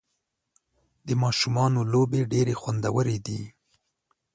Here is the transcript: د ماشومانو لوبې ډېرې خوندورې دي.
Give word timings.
د 1.07 1.09
ماشومانو 1.23 1.79
لوبې 1.93 2.21
ډېرې 2.31 2.53
خوندورې 2.61 3.17
دي. 3.25 3.41